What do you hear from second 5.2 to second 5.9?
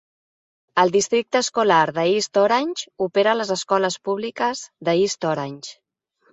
Orange.